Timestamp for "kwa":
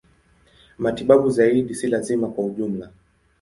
2.27-2.45